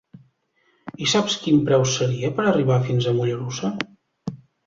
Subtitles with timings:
[1.05, 3.73] I saps quin preu seria per arribar fins a Mollerussa?